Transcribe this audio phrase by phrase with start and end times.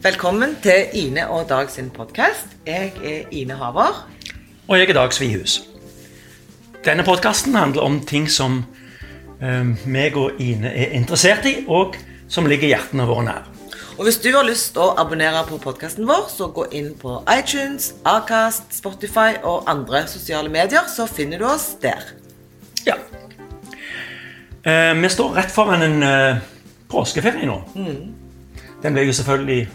[0.00, 2.46] Velkommen til Ine og Dag sin podkast.
[2.66, 4.08] Jeg er Ine Haver.
[4.68, 5.58] Og jeg er Dag Svihus.
[6.84, 8.62] Denne podkasten handler om ting som
[9.42, 11.98] eh, meg og Ine er interessert i, og
[12.32, 13.50] som ligger hjertene våre nær.
[13.98, 17.18] Og Hvis du har lyst til å abonnere på podkasten vår, så gå inn på
[17.28, 22.08] iTunes, Acast, Spotify og andre sosiale medier, så finner du oss der.
[22.88, 22.96] Ja.
[24.64, 26.40] Eh, vi står rett foran en eh,
[26.88, 27.60] påskeferie nå.
[28.80, 29.68] Den blir jo selvfølgelig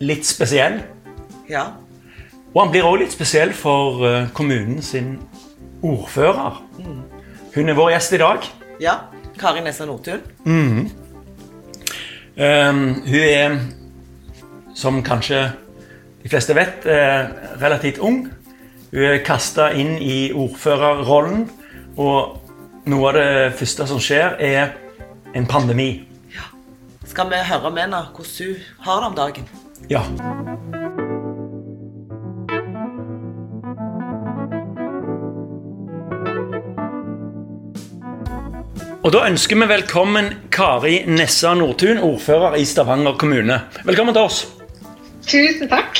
[0.00, 0.80] litt spesiell.
[1.50, 1.66] Ja.
[2.54, 5.18] Og han blir også litt spesiell for eh, kommunen sin
[5.82, 6.60] ordfører.
[7.54, 8.50] Hun er vår gjest i dag.
[8.80, 8.98] ja.
[9.40, 10.20] Kari Nessa Nordtun.
[10.44, 10.90] Um,
[13.06, 13.54] hun er,
[14.76, 15.46] som kanskje
[16.22, 17.30] de fleste vet, eh,
[17.62, 18.26] relativt ung.
[18.90, 21.46] Hun er kasta inn i ordførerrollen,
[21.96, 22.36] og
[22.84, 24.74] noe av det første som skjer, er
[25.34, 26.04] en pandemi.
[27.08, 29.48] Skal vi høre med henne hvordan hun har det om dagen?
[29.88, 30.02] Ja.
[39.00, 43.56] Og Da ønsker vi velkommen Kari Nessa Nordtun, ordfører i Stavanger kommune.
[43.88, 44.42] Velkommen til oss.
[45.24, 45.98] Tusen takk.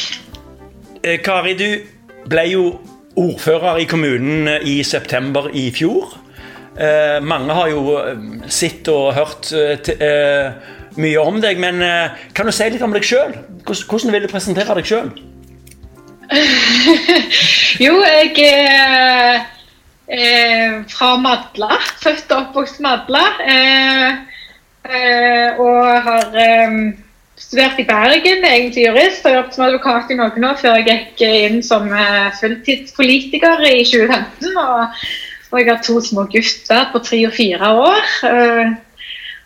[1.02, 2.64] Eh, Kari, du ble jo
[3.16, 6.12] ordfører i kommunen i september i fjor.
[6.76, 8.20] Eh, mange har jo eh,
[8.52, 9.50] sett og hørt
[10.98, 13.36] mye om deg, men eh, kan du si litt om deg sjøl?
[13.66, 15.12] Hvordan, vil du presentere deg sjøl?
[17.84, 19.40] Jo, jeg er
[20.10, 21.78] eh, fra Madla.
[22.02, 23.22] Født og oppvokst Madla.
[23.44, 24.10] Eh,
[24.90, 26.76] eh, og har eh,
[27.40, 29.24] studert i Bergen, egentlig jurist.
[29.26, 33.80] Og jobbet som advokat i noen år før jeg gikk inn som eh, fulltidspolitiker i
[33.86, 34.60] 2015.
[34.66, 35.02] Og,
[35.50, 38.14] og jeg har to små gutter på tre og fire år.
[38.30, 38.78] Eh,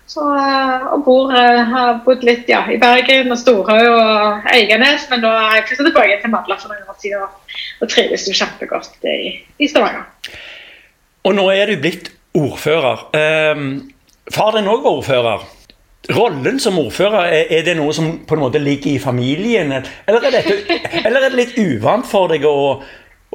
[0.07, 5.07] så, eh, og bor, eh, har bodd litt ja, i Bergen og Storhaug og Eiganes,
[5.11, 8.27] men da har jeg flyttet tilbake til Madla for noen år siden og, og trives
[8.29, 10.05] jo kjempegodt i, i Stavanger.
[11.25, 13.07] Og nå er du blitt ordfører.
[13.17, 13.69] Ehm,
[14.35, 15.47] far din òg var ordfører.
[16.13, 19.73] Rollen som ordfører, er, er det noe som på en måte ligger i familien?
[19.73, 22.59] Eller er, dette, eller er det litt uvant for deg å,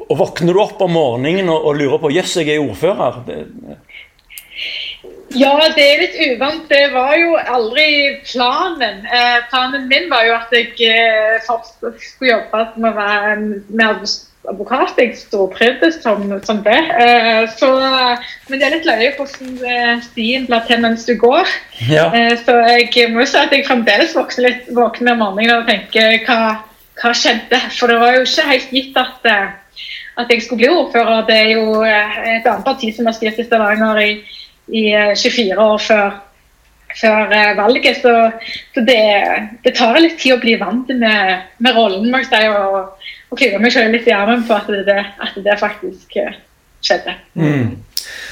[0.06, 3.24] å våkne du opp om morgenen og, og lure på Jøss, jeg er ordfører?
[3.26, 3.40] Det,
[5.38, 6.64] Ja, det er litt uvant.
[6.70, 7.90] Det var jo aldri
[8.26, 9.04] planen.
[9.06, 14.08] Eh, planen min var jo at jeg eh, først skulle jobbe med å være med
[14.50, 14.98] advokat.
[14.98, 16.80] Jeg stortrivdes som, som det.
[17.04, 17.70] Eh, så,
[18.48, 21.54] men det er litt løye hvordan eh, stien blir til mens du går.
[21.92, 22.08] ja.
[22.10, 25.70] Eh, så jeg må jo si at jeg fremdeles våkner litt våkner om morgenen og
[25.70, 26.58] tenker hva,
[26.98, 27.62] hva skjedde?
[27.78, 29.86] For det var jo ikke helt gitt at, eh,
[30.18, 31.22] at jeg skulle bli ordfører.
[31.30, 34.12] Det er jo et annet parti som har styrt i Stavanger i,
[34.72, 36.18] i eh, 24 år før,
[37.00, 38.00] før eh, valget.
[38.02, 38.14] Så,
[38.74, 39.02] så det,
[39.64, 42.44] det tar litt tid å bli vant med, med rollen, må jeg si.
[42.50, 46.34] Og, og klyve meg selv litt i armen på at det, at det faktisk skjedde.
[46.82, 47.18] skjedde.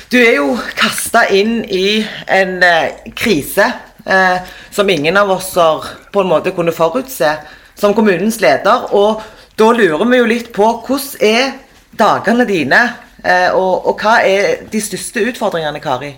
[0.09, 2.01] Du er jo kasta inn i
[2.33, 3.67] en eh, krise
[4.09, 4.39] eh,
[4.71, 7.35] som ingen av oss har på en måte kunne forutse
[7.79, 8.89] som kommunens leder.
[8.97, 9.21] Og
[9.59, 11.53] da lurer vi jo litt på hvordan er
[11.99, 12.81] dagene dine,
[13.25, 16.15] eh, og, og hva er de største utfordringene, Kari?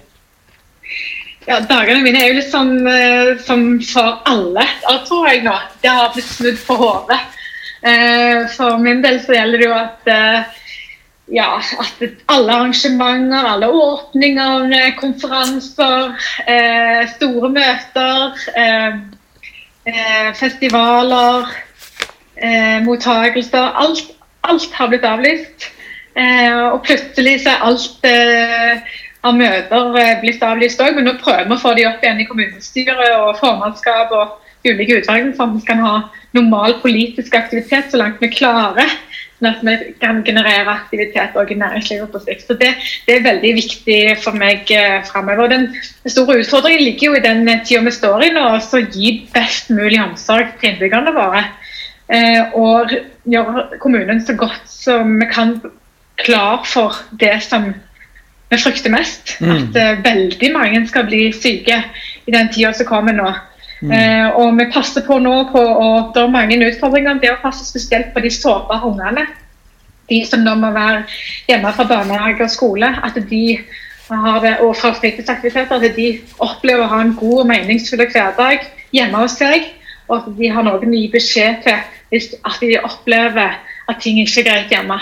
[1.50, 4.62] Ja, Dagene mine er jo litt sånn uh, som for alle,
[5.08, 5.54] tror jeg nå.
[5.82, 7.18] Det har blitt snudd på hodet.
[7.82, 10.60] Uh, for min del så gjelder det jo at uh,
[11.34, 16.14] ja, at alle arrangementer, alle åpninger, eh, konferanser,
[17.12, 18.40] store møter,
[20.34, 21.52] festivaler,
[22.82, 24.10] mottagelser alt,
[24.42, 25.70] alt har blitt avlyst.
[26.18, 28.10] Og plutselig så er alt
[29.26, 32.22] av møter eh, blitt avlyst òg, men nå prøver vi å få de opp igjen
[32.22, 35.94] i kommunestyret og formannskap og ulike utvalg, sånn at vi kan ha
[36.36, 38.92] normal politisk aktivitet så langt vi klarer.
[39.40, 42.44] Sånn at vi kan generere aktivitet også i næringslivet på sikt.
[42.44, 42.74] Så det,
[43.06, 45.48] det er veldig viktig for meg eh, framover.
[45.52, 45.68] Den
[46.04, 50.00] store utfordringen ligger jo i den tida vi står i nå, å gi best mulig
[50.02, 51.46] omsorg til innbyggerne våre.
[52.10, 52.92] Eh, og
[53.30, 55.56] gjøre kommunen så godt som vi kan
[56.20, 57.70] klar for det som
[58.50, 59.36] vi frykter mest.
[59.40, 61.82] At uh, veldig mange skal bli syke
[62.26, 63.30] i den tida som kommer nå.
[63.80, 67.20] Eh, og vi passer på nå på og Det er mange utfordringer.
[67.20, 69.26] Det å passe spesielt på de sårbare ungene.
[70.10, 71.04] De som nå må være
[71.48, 72.90] hjemme fra barnehage og skole.
[73.02, 73.44] At de
[74.10, 75.76] har det, og fra fritidsaktiviteter.
[75.76, 76.08] At de
[76.38, 79.70] opplever å ha en god og meningsfull hverdag hjemme hos seg.
[80.10, 81.80] Og at de har noen å gi beskjed til
[82.10, 83.56] hvis at de opplever
[83.88, 84.98] at ting ikke er greit hjemme.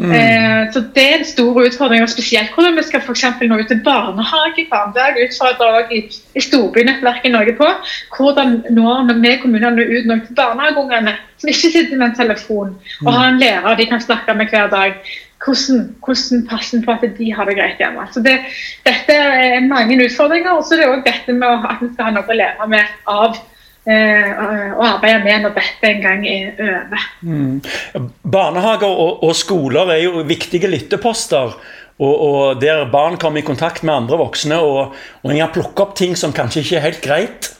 [0.00, 3.68] Eh, så Det er en stor utfordring, og spesielt hvordan vi skal for nå ut
[3.68, 4.92] til barnehagebarn.
[4.94, 6.00] Det har jeg utfordra i,
[6.34, 7.68] i storbynettverket Norge på.
[8.16, 12.76] Hvordan når vi kommunene ut noe til barnehageungene som ikke sitter med en telefon,
[13.06, 14.96] og har en lærer de kan snakke med hver dag.
[15.44, 18.04] Hvordan, hvordan passer på at de har det greit hjemme.
[18.12, 18.38] Så det,
[18.84, 20.50] Dette er mange utfordringer.
[20.52, 22.98] Og så er det òg dette med at vi skal ha noe å lære med
[23.08, 23.40] av
[23.88, 27.04] eh, å arbeide med når dette en gang er over.
[27.22, 28.08] Mm.
[28.22, 31.56] Barnehager og, og, skoler er jo viktige lytteposter.
[32.00, 35.84] Og, og, der barn kommer i kontakt med andre voksne og, og en kan plukke
[35.84, 37.50] opp ting som kanskje ikke er helt greit.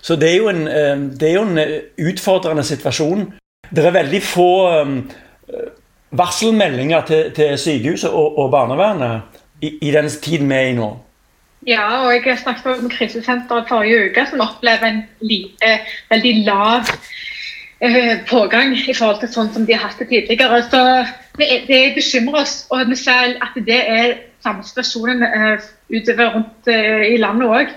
[0.00, 1.76] Så det er jo en, eh, er jo en eh,
[2.08, 3.26] utfordrende situasjon.
[3.70, 4.52] Det er veldig få
[6.16, 10.88] varselmeldinger til, til sykehuset og, og barnevernet i, i den tiden vi er i nå.
[11.70, 15.76] Ja, og jeg snakket med krisesenteret forrige uke, som opplever en lite,
[16.10, 16.88] veldig lav
[17.78, 20.64] eh, pågang i forhold til sånn som de har hatt det tidligere.
[20.66, 20.80] Så
[21.38, 27.06] det, bekymrer oss, og vi ser at det er samme situasjonen eh, utover rundt eh,
[27.12, 27.74] i landet òg.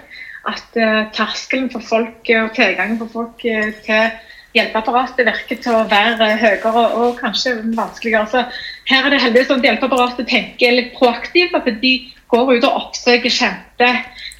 [0.49, 0.75] At
[1.15, 3.45] terskelen for folk og tilgangen for folk
[3.85, 4.09] til
[4.57, 8.27] hjelpeapparatet virker til å være høyere og kanskje vanskeligere.
[8.27, 8.41] Så
[8.89, 11.55] her er det heldigvis sånn at hjelpeapparatet tenker litt proaktivt.
[11.55, 11.93] At de
[12.33, 13.89] går ut og oppsøker kjente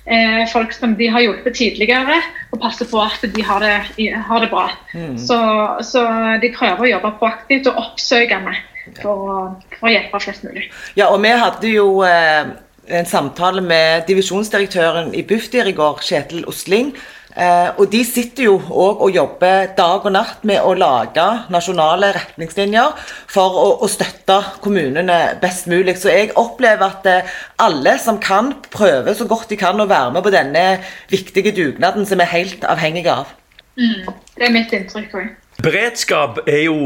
[0.06, 2.19] eh, folk som de har hjulpet tidligere,
[2.51, 4.68] og passer på at de har det, har det bra.
[4.94, 5.16] Mm.
[5.22, 5.40] Så,
[5.86, 6.04] så,
[6.42, 8.56] de prøver å jobbe proaktivt og oppsøkende
[9.00, 10.68] for, for, å hjelpe flest mulig.
[11.00, 12.54] Ja, og vi hadde jo eh,
[12.94, 16.92] en samtale med divisjonsdirektøren i Bufdir i går, Kjetil Osling.
[17.33, 22.12] Eh, og De sitter jo òg og jobber dag og natt med å lage nasjonale
[22.13, 22.94] retningslinjer
[23.31, 25.95] for å, å støtte kommunene best mulig.
[25.97, 27.31] Så jeg opplever at eh,
[27.63, 30.65] alle som kan, prøver så godt de kan å være med på denne
[31.09, 33.33] viktige dugnaden som vi er helt avhengige av.
[33.81, 35.33] Mm, det er mitt inntrykk òg.
[35.65, 36.77] Beredskap er jo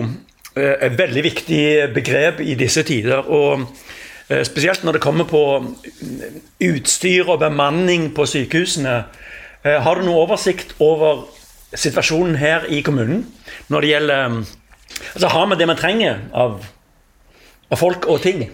[0.55, 1.63] eh, et veldig viktig
[1.97, 3.19] begrep i disse tider.
[3.27, 3.67] og
[4.27, 5.41] Spesielt når det kommer på
[6.67, 8.97] utstyr og bemanning på sykehusene.
[9.65, 11.25] Eh, har du noe oversikt over
[11.75, 13.25] situasjonen her i kommunen
[13.71, 14.55] når det gjelder eh,
[15.13, 16.61] Altså har vi det vi trenger av,
[17.69, 18.47] av folk og ting?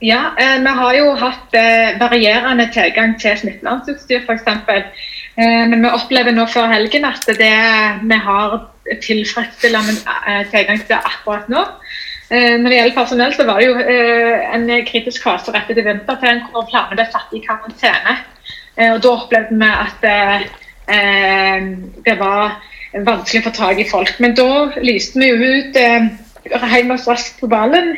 [0.00, 4.46] Ja, eh, vi har jo hatt eh, varierende tilgang til smittevernutstyr f.eks.
[5.38, 7.56] Eh, men vi opplever nå før helgen at det
[8.06, 8.54] vi har
[9.02, 11.64] tilfredsstillende eh, tilgang til akkurat nå.
[12.30, 13.98] Eh, når det gjelder personell, så var det jo
[14.54, 18.18] en kritisk fase rett etter vinterferien hvor flere ble satt i karantene.
[18.78, 20.44] Eh, og da opplevde vi at eh,
[20.94, 21.70] eh,
[22.06, 22.58] det var
[22.94, 24.14] vanskelig å få tak i folk.
[24.22, 27.96] Men da lyste vi jo ut hjemme Heimas raskt på ballen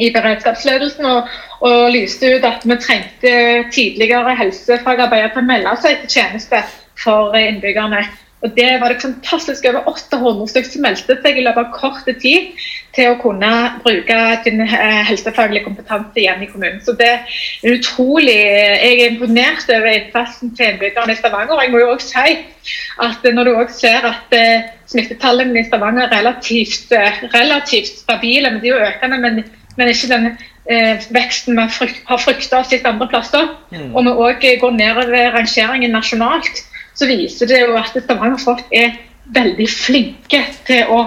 [0.00, 1.30] i beredskapsledelsen og,
[1.64, 3.32] og, lyste ut at vi trengte
[3.72, 6.60] tidligere helsefagarbeidere til å melde seg til tjeneste
[7.00, 8.02] for innbyggerne.
[8.40, 12.06] Og Det var det fantastisk over 800 stykker som meldte seg i løpet av kort
[12.22, 12.62] tid
[12.96, 13.50] til å kunne
[13.84, 16.80] bruke sin eh, helsefaglige kompetanse igjen i kommunen.
[16.84, 21.54] Så det er utrolig, Jeg er imponert over innsatsen til innbyggerne i Stavanger.
[21.54, 22.38] og jeg må jo også si
[23.00, 28.50] at Når du også ser at eh, smittetallene i Stavanger er relativt, eh, relativt stabile,
[28.50, 29.44] men de er jo økende, men,
[29.76, 30.32] men ikke den
[31.10, 31.62] veksten vi
[32.06, 33.94] har frykta og sett andre plasser, mm.
[33.96, 36.60] og vi òg går nedover rangeringen nasjonalt,
[36.94, 38.98] så viser det jo at Stavanger folk er
[39.34, 41.04] veldig flinke til å,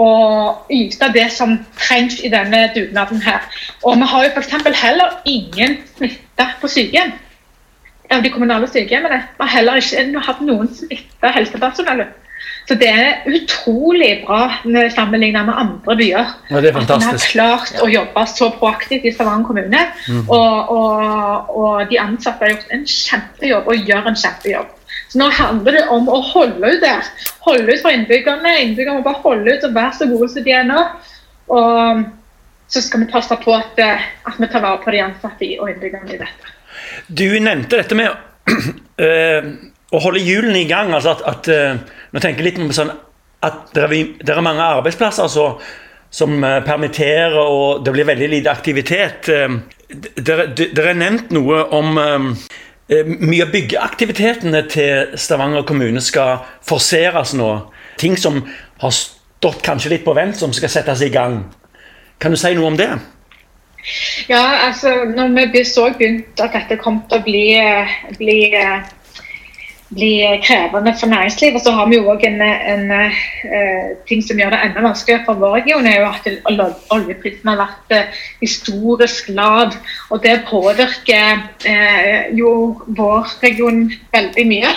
[0.00, 3.46] og yte det som trengs i denne dugnaden her.
[3.82, 4.82] Og vi har jo f.eks.
[4.82, 7.14] heller ingen smitte på sykehjem.
[8.12, 9.24] Av de kommunale sykehjemmene.
[9.34, 12.04] Vi har heller ikke hatt noen smitta helsepersonell.
[12.66, 14.40] Så det er utrolig bra
[14.94, 16.30] sammenlignet med andre byer.
[16.50, 17.14] Ja, det er fantastisk.
[17.14, 19.84] At vi har klart å jobbe så proaktivt i Stavanger kommune.
[20.10, 20.24] Mm.
[20.26, 24.75] Og, og, og, de ansatte har gjort en kjempejobb og gjør en kjempejobb.
[25.08, 27.06] Så nå handler det om å holde ut der.
[27.46, 28.56] Holde ut for innbyggerne.
[28.64, 30.82] Innbyggerne må bare holde ut og være så gode som de er nå.
[31.54, 32.02] Og
[32.72, 35.70] så skal vi passe på at, eh, at vi tar vare på de ansatte og
[35.70, 36.52] innbyggerne i dette.
[37.06, 38.10] Du nevnte dette med
[38.98, 39.50] øh,
[39.94, 40.92] å holde hjulene i gang.
[40.94, 42.94] altså at, at øh, Nå tenker jeg litt på sånn
[43.46, 43.92] at det er,
[44.32, 45.44] er mange arbeidsplasser så,
[46.10, 49.28] som permitterer, og det blir veldig lite aktivitet.
[49.28, 52.46] Dere har nevnt noe om Eh,
[52.88, 57.50] mye av byggeaktivitetene til Stavanger kommune skal forseres nå.
[57.98, 58.44] Ting som
[58.82, 61.40] har stått kanskje litt på vent, som skal settes i gang.
[62.22, 62.92] Kan du si noe om det?
[64.28, 67.44] Ja, altså når vi så begynt at dette kom til å bli,
[68.18, 68.38] bli
[69.88, 71.62] blir krevende for næringslivet.
[71.62, 73.12] Så har vi jo òg en, en en,
[74.08, 77.94] ting som gjør det enda vanskeligere for vår region, er jo at oljeprisen har vært
[77.94, 79.74] uh, historisk lav.
[80.10, 82.50] Og det påvirker eh, jo
[82.86, 84.72] vår region veldig mye.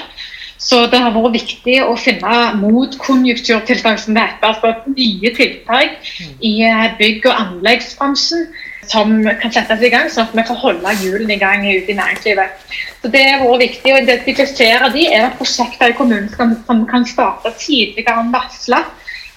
[0.60, 6.10] Så det har vært viktig å finne motkonjunkturtiltak som det heter, altså nye tiltak
[6.44, 8.50] i eh, bygg- og anleggsbransjen
[8.90, 11.98] som kan settes i gang, sånn at vi får holde hjulene i gang ute i
[11.98, 12.64] næringslivet.
[13.02, 15.06] Så Det har vært viktig å identifisere de.
[15.14, 18.82] Er det prosjekter i kommunen som, som kan starte tidligere enn varsla?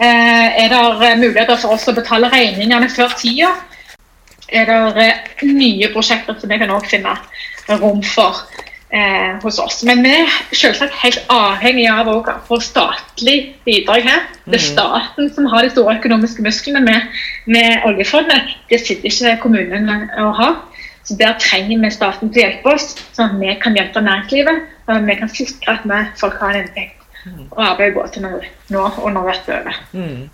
[0.02, 3.52] Eh, er det muligheter for oss å betale regningene før tida?
[4.48, 7.16] Er det eh, nye prosjekter som vi kan også finne
[7.78, 8.42] rom for?
[8.92, 9.82] Eh, hos oss.
[9.88, 12.18] Men vi er selvsagt helt avhengig av å
[12.48, 14.26] få statlig bidrag her.
[14.44, 14.68] Det er mm.
[14.68, 18.52] staten som har de store økonomiske musklene med, med oljefondet.
[18.70, 20.50] Det sitter ikke kommunene å ha.
[21.02, 24.68] Så Der trenger vi staten til å hjelpe oss, sånn at vi kan hjelpe næringslivet.
[24.86, 27.48] Og vi kan sikre at vi, folk har en inntekt mm.
[27.50, 29.82] og arbeid går til nå, og når dette er over.
[29.96, 30.30] Mm.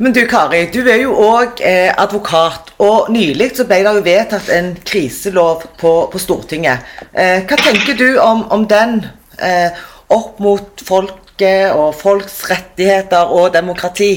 [0.00, 4.04] Men du Kari, du er jo òg eh, advokat, og nylig så ble det jo
[4.06, 6.86] vedtatt en kriselov på, på Stortinget.
[7.12, 9.02] Eh, hva tenker du om, om den
[9.36, 9.76] eh,
[10.10, 14.14] opp mot folket og folks rettigheter og demokrati?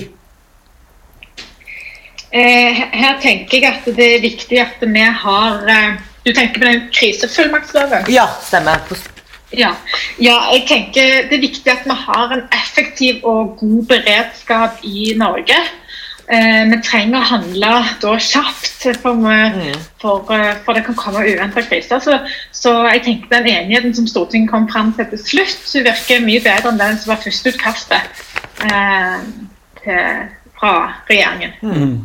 [2.34, 6.66] Eh, her tenker jeg at det er viktig at vi har eh, Du tenker på
[6.66, 8.08] den krisefullmaktsloven?
[8.10, 8.80] Ja, stemmer.
[9.57, 9.75] Ja.
[10.17, 10.38] ja.
[10.53, 15.57] jeg tenker det er viktig at vi har en effektiv og god beredskap i Norge.
[16.24, 21.25] Eh, vi trenger å handle da kjapt, for, vi, for, eh, for det kan komme
[21.27, 22.00] uventa kriser.
[22.03, 22.17] Så,
[22.55, 26.43] så, jeg tenker den enigheten som Stortinget kom fram til til slutt, så virker mye
[26.43, 28.24] bedre enn den som var førsteutkastet
[28.69, 30.24] eh,
[30.60, 30.74] fra
[31.10, 31.60] regjeringen.
[31.62, 31.98] Mm.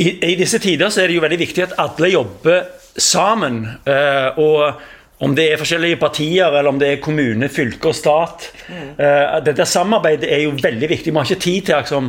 [0.00, 2.62] I, I, disse tider så er det jo veldig viktig at alle jobber
[2.96, 3.64] sammen.
[3.84, 4.80] Eh, og
[5.20, 8.46] om det er forskjellige partier, eller om det er kommune, fylke og stat.
[8.70, 8.92] Mm.
[8.96, 11.12] Uh, dette samarbeidet er jo veldig viktig.
[11.12, 12.06] Vi har ikke tid til å liksom,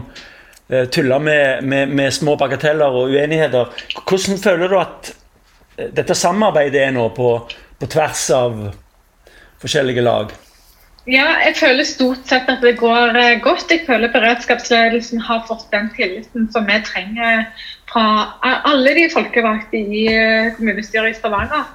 [0.72, 3.74] uh, tulle med, med, med, små bagateller og uenigheter.
[4.00, 7.34] Hvordan føler du at eh, dette samarbeidet er nå på,
[7.82, 8.64] på tvers av
[9.60, 10.32] forskjellige lag?
[11.10, 13.74] Ja, jeg føler stort sett at det går godt.
[13.74, 17.48] Jeg føler beredskapsledelsen har fått den tilliten som vi trenger
[17.92, 18.06] fra
[18.70, 20.06] alle de folkevalgte i
[20.56, 21.66] kommunestyret i Stavanger.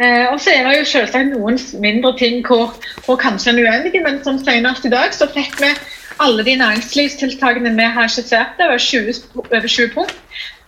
[0.00, 2.72] Eh, og så er det jo selvsagt noen mindre ting hvor,
[3.04, 5.74] hvor kanskje en er uenige, men som senest i dag så fikk vi
[6.20, 9.14] alle de næringslivstiltakene vi har skissert, over 20,
[9.44, 10.16] over 20 punkt,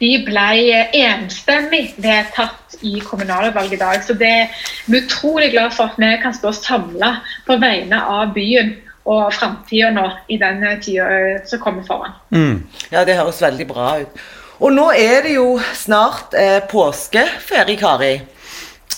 [0.01, 4.05] de ble enstemmig vedtatt i kommunalvalget i dag.
[4.05, 7.15] Så det er vi utrolig glad for at vi kan stå samla
[7.47, 8.75] på vegne av byen
[9.09, 12.15] og framtida nå i den tida eh, som kommer foran.
[12.31, 12.63] Mm.
[12.93, 14.23] Ja, det høres veldig bra ut.
[14.63, 18.15] Og nå er det jo snart eh, påskeferie, Kari.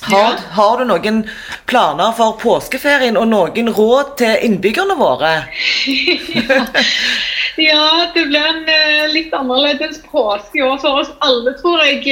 [0.03, 1.23] Har, har, du noen
[1.71, 5.33] planer for påskeferien og noen råd til innbyggerne våre?
[7.69, 12.03] ja, det blir en uh, litt annerledes påske i år for oss alle, tror jeg.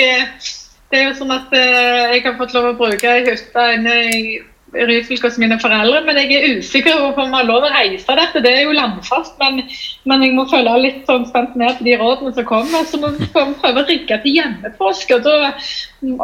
[0.93, 3.99] Det er jo sånn at uh, jeg har fått lov å bruke ei hytte inne
[4.09, 4.25] i
[4.73, 8.17] Ryfylke hos mine foreldre, men jeg er usikker på om vi har lov å reise
[8.17, 8.41] dette.
[8.41, 9.61] Det er jo landfast, men,
[10.09, 12.87] men jeg må følge litt sånn spent med på de rådene som kommer.
[12.89, 15.19] Så må vi prøve å rigge til hjemmepåske.
[15.19, 15.53] og Da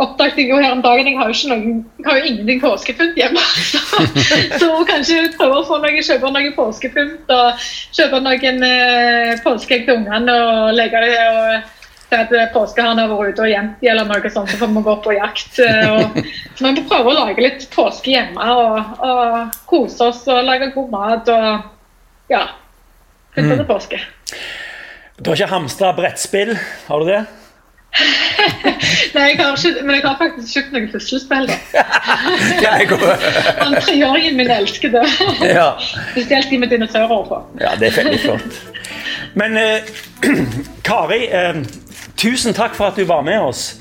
[0.00, 2.62] oppdaget jeg jo her om dagen jeg har jo, ikke noen, jeg har jo ingenting
[2.64, 3.44] påskepynt hjemme.
[3.68, 3.82] Så,
[4.64, 10.00] så kanskje prøve å få noe, kjøpe noe påskepynt og kjøpe noen eh, påskeegg til
[10.00, 11.74] ungene og legge det og
[12.16, 14.84] at eh, påskeharen har vært ute og gjemt dem, eller noe sånt, så får vi
[14.86, 15.58] gå på jakt.
[15.64, 16.20] Eh, og,
[16.58, 20.94] så vi prøver å lage litt påske hjemme og, og kose oss og lage god
[20.94, 22.46] mat og ja.
[23.34, 23.58] Pynte mm.
[23.60, 24.00] til påske.
[25.18, 26.54] Du har ikke hamstra brettspill,
[26.88, 27.20] har du det?
[29.14, 31.48] Nei, jeg har ikke, men jeg har faktisk kjøpt noen puslespill.
[33.58, 35.04] Han treåringen min elsker det.
[35.44, 35.70] Ja.
[36.12, 37.40] Spesielt de med dinosaurer på.
[37.62, 38.60] Ja, det er veldig flott.
[39.38, 39.92] Men eh,
[40.88, 41.62] Kari, eh,
[42.18, 43.80] tusen takk for at du var med oss.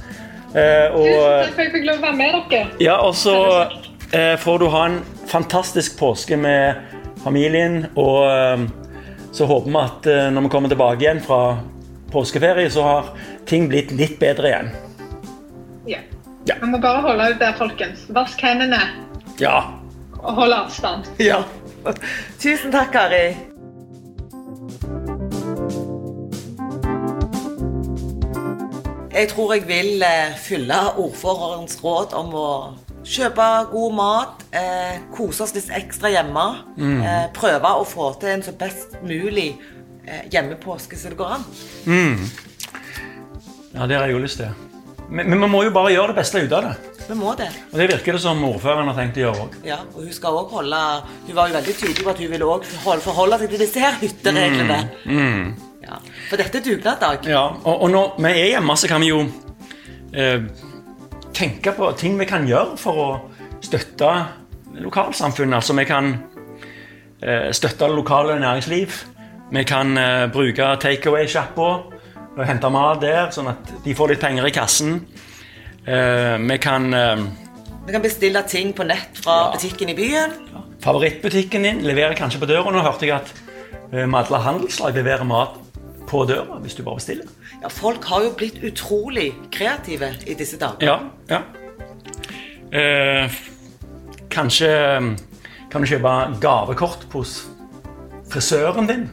[0.54, 2.66] Eh, og, tusen takk for at jeg fikk lov å være med dere.
[2.84, 3.38] Ja, og så
[4.14, 6.78] eh, får du ha en fantastisk påske med
[7.24, 7.86] familien.
[7.96, 8.68] Og eh,
[9.36, 11.42] så håper vi at eh, når vi kommer tilbake igjen fra
[12.12, 13.12] påskeferie, så har
[13.50, 14.72] ting blitt litt bedre igjen.
[15.88, 16.00] Ja.
[16.48, 16.56] ja.
[16.62, 18.08] Vi må bare holde ut der, folkens.
[18.16, 18.80] Vask hendene.
[19.42, 19.60] Ja.
[20.24, 21.12] Og hold avstand.
[21.22, 21.44] Ja.
[22.42, 23.57] Tusen takk, Kari.
[29.18, 32.50] Jeg tror jeg vil eh, fylle ordførerens råd om å
[33.08, 36.44] kjøpe god mat, eh, kose oss litt ekstra hjemme.
[36.78, 37.00] Mm.
[37.02, 39.56] Eh, prøve å få til en så best mulig
[40.06, 41.48] eh, hjemmepåske som det går an.
[41.88, 42.28] Mm.
[43.74, 44.54] Ja, det har jeg jo lyst til.
[45.10, 46.76] Men, men vi må jo bare gjøre det beste ut av det.
[47.08, 47.48] Vi må det.
[47.72, 49.62] Og Det virker det som ordføreren har tenkt å gjøre òg.
[49.66, 50.82] Ja, og hun skal også holde
[51.30, 53.98] Hun var jo veldig tydelig på at hun ville også forholde seg til disse her
[54.02, 54.82] hyttereglene.
[55.08, 55.24] Mm.
[55.24, 55.67] Mm.
[55.88, 55.98] Ja,
[56.30, 57.28] For dette er dugnadsdag.
[57.32, 59.22] Ja, og, og når vi er hjemme, så kan vi jo
[60.14, 60.42] eh,
[61.38, 63.08] tenke på ting vi kan gjøre for å
[63.64, 64.10] støtte
[64.84, 65.56] lokalsamfunnet.
[65.62, 66.12] Altså vi kan
[67.24, 69.00] eh, støtte det lokale næringsliv.
[69.52, 71.70] Vi kan eh, bruke takeaway-sjappa
[72.38, 75.00] og hente mat der, sånn at de får litt penger i kassen.
[75.88, 77.24] Eh, vi kan eh,
[77.88, 79.52] Vi kan bestille ting på nett fra Ja.
[79.56, 80.34] butikken i byen.
[80.84, 82.70] Favorittbutikken din leverer kanskje på døra.
[82.76, 83.32] Nå hørte jeg at
[83.94, 85.56] eh, Madla Handelslag leverer mat
[86.08, 87.30] på døra hvis du bare bestiller.
[87.62, 90.88] Ja, Folk har jo blitt utrolig kreative i disse dager.
[90.88, 90.98] Ja,
[91.32, 91.42] ja.
[92.72, 93.38] Eh,
[94.34, 94.72] kanskje
[95.72, 97.38] kan du kjøpe gavekort hos
[98.32, 99.08] frisøren din,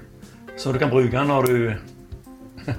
[0.58, 1.58] så du kan bruke når du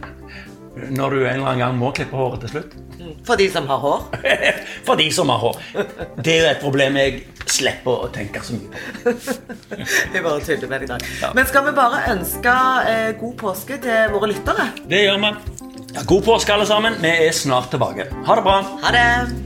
[0.76, 2.74] Når du en eller annen gang må klippe håret til slutt.
[3.28, 4.04] For de som har hår.
[4.88, 5.62] For de som har hår.
[6.20, 9.16] Det er jo et problem jeg slipper å tenke så mye på.
[10.14, 11.34] Vi bare tuller med deg i dag.
[11.38, 12.56] Men skal vi bare ønske
[12.90, 14.70] eh, god påske til våre lyttere?
[14.90, 15.34] Det gjør vi.
[15.96, 16.98] Ja, god påske, alle sammen.
[17.04, 18.10] Vi er snart tilbake.
[18.28, 18.62] Ha det bra.
[18.86, 19.45] Ha det!